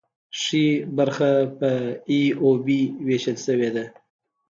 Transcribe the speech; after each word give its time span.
ښي 0.39 0.65
برخه 0.97 1.31
په 1.57 1.71
ای 2.11 2.23
او 2.41 2.49
بي 2.65 2.79
ویشل 3.07 3.37
شوې 3.45 3.69
ده. 3.75 3.85